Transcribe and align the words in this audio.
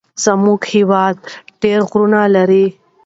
زمونږ 0.23 0.61
هيواد 0.73 1.15
ډير 1.61 1.79
غرونه 1.89 2.21
لري. 2.35 2.65